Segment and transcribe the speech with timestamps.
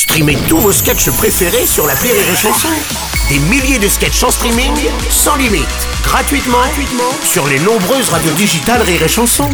[0.00, 2.68] Streamez tous vos sketchs préférés sur la Rire et Chanson.
[3.28, 4.72] Des milliers de sketchs en streaming,
[5.10, 5.66] sans limite,
[6.02, 9.50] gratuitement, gratuitement sur les nombreuses radios digitales Rire et Chanson.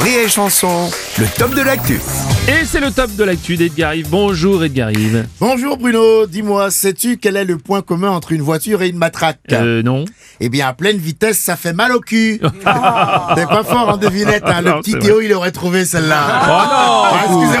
[0.00, 2.00] Rire et chanson, le top de l'actu.
[2.46, 4.08] Et c'est le top de l'actu d'Edgar Yves.
[4.08, 5.26] Bonjour Edgar Yves.
[5.40, 9.38] Bonjour Bruno, dis-moi, sais-tu quel est le point commun entre une voiture et une matraque
[9.50, 10.04] Euh, non.
[10.40, 12.38] Eh bien, à pleine vitesse, ça fait mal au cul.
[12.64, 14.60] T'es pas fort en devinette, hein.
[14.62, 16.42] Le Non, petit c'est Théo, il aurait trouvé celle-là.
[16.44, 17.57] Oh non Ah, Excusez-moi,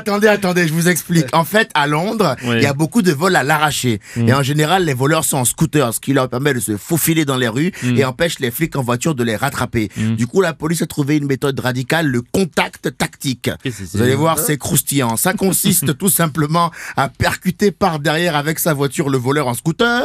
[0.00, 1.26] attendez, attendez, je vous explique.
[1.34, 2.62] En fait, à Londres, il Oui.
[2.62, 4.00] y a beaucoup de vols à l'arraché.
[4.16, 7.24] Et en général, les voleurs sont en scooter, ce qui leur permet de se faufiler
[7.24, 9.90] dans les rues et empêche les flics en voiture de les rattraper.
[10.16, 13.50] Du coup, la police a trouvé une méthode radicale, le contact tactique.
[13.94, 15.16] Vous allez voir, c'est croustillant.
[15.16, 20.04] Ça consiste tout simplement à percuter par derrière avec sa voiture le voleur en scooter,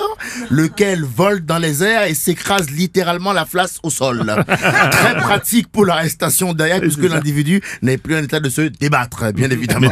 [0.50, 4.26] lequel vole dans les airs et s'écrase littéralement la face au sol.
[4.92, 9.50] Très pratique pour l'arrestation derrière, puisque l'individu n'est plus en état de se débattre, bien
[9.52, 9.85] évidemment.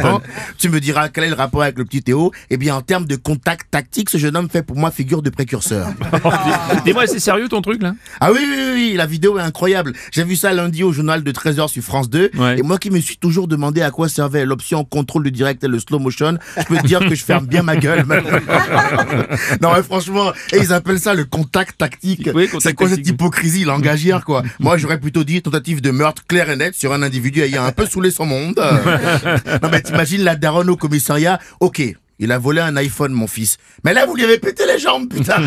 [0.58, 3.06] Tu me diras quel est le rapport avec le petit Théo Eh bien, en termes
[3.06, 5.88] de contact tactique, ce jeune homme fait pour moi figure de précurseur.
[6.84, 7.94] Dis-moi, c'est sérieux ton truc là?
[8.20, 9.92] Ah oui, oui, oui, la vidéo est incroyable.
[10.12, 12.30] J'ai vu ça lundi au journal de 13h sur France 2.
[12.36, 12.58] Ouais.
[12.58, 15.68] Et moi qui me suis toujours demandé à quoi servait l'option contrôle du direct et
[15.68, 18.04] le slow motion, je peux te dire que je ferme bien ma gueule.
[18.04, 18.38] maintenant.
[19.60, 22.30] non mais franchement, et ils appellent ça le contact tactique.
[22.34, 24.42] Oui, contact C'est quoi cette hypocrisie langagière quoi?
[24.60, 27.72] Moi j'aurais plutôt dit tentative de meurtre clair et net sur un individu ayant un
[27.72, 28.54] peu saoulé son monde.
[29.62, 31.38] non mais t'imagines la daronne au commissariat?
[31.60, 31.82] Ok.
[32.18, 33.56] Il a volé un iPhone, mon fils.
[33.84, 35.42] Mais là, vous lui avez pété les jambes, putain.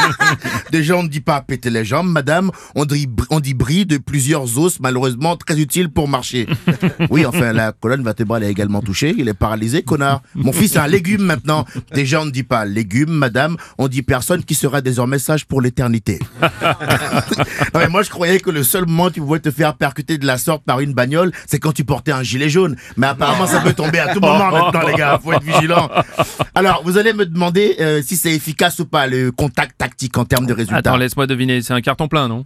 [0.72, 2.50] Déjà, on ne dit pas péter les jambes, madame.
[2.74, 6.46] On dit, on dit bris de plusieurs os, malheureusement très utile pour marcher.
[7.10, 9.14] Oui, enfin, la colonne vertébrale est également touchée.
[9.16, 10.22] Il est paralysé, connard.
[10.34, 11.64] Mon fils est un légume maintenant.
[11.92, 13.56] Déjà, on ne dit pas légume, madame.
[13.78, 16.18] On dit personne qui sera désormais sage pour l'éternité.
[17.90, 20.38] moi, je croyais que le seul moment où tu pouvais te faire percuter de la
[20.38, 22.76] sorte par une bagnole, c'est quand tu portais un gilet jaune.
[22.96, 25.18] Mais apparemment, ça peut tomber à tout moment maintenant, les gars.
[25.22, 25.88] Faut être vigilant.
[26.54, 30.24] Alors, vous allez me demander euh, si c'est efficace ou pas, le contact tactique en
[30.24, 30.76] termes de résultats.
[30.78, 32.44] Attends, laisse-moi deviner, c'est un carton plein, non?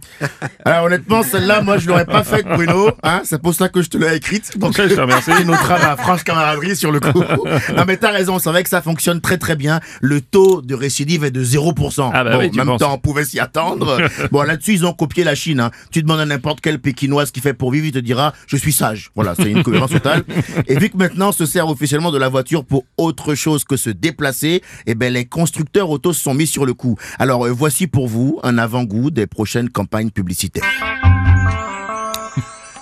[0.65, 2.91] Alors honnêtement, celle-là, moi, je l'aurais pas faite, Bruno.
[3.03, 4.57] Hein c'est pour ça que je te l'ai écrite.
[4.57, 5.31] Donc, Je te remercie.
[5.45, 7.23] Noteras ma franche camaraderie sur le coup.
[7.75, 9.79] non, mais t'as raison, c'est vrai que ça fonctionne très très bien.
[10.01, 12.11] Le taux de récidive est de 0%.
[12.13, 12.79] Ah bah bon, oui, tu même penses.
[12.79, 13.97] temps, on pouvait s'y attendre.
[14.31, 15.59] bon, là-dessus, ils ont copié la Chine.
[15.59, 15.71] Hein.
[15.91, 18.57] Tu demandes à n'importe quel Pékinois ce qu'il fait pour vivre, il te dira, je
[18.57, 19.09] suis sage.
[19.15, 20.23] Voilà, c'est une cohérence totale.
[20.67, 23.77] Et vu que maintenant, on se sert officiellement de la voiture pour autre chose que
[23.77, 26.97] se déplacer, eh ben, les constructeurs autos se sont mis sur le coup.
[27.19, 30.63] Alors, euh, voici pour vous un avant-goût des prochaines campagnes publicitaires.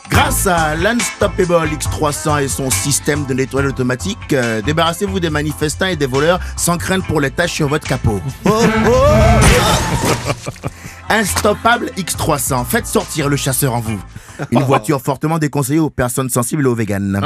[0.09, 5.95] Grâce à l'Unstoppable X300 et son système de nettoyage automatique, euh, débarrassez-vous des manifestants et
[5.95, 8.19] des voleurs sans crainte pour les taches sur votre capot.
[8.45, 8.91] Oh, oh
[11.09, 13.99] Unstoppable X300, faites sortir le chasseur en vous.
[14.51, 17.19] Une voiture fortement déconseillée aux personnes sensibles et aux véganes.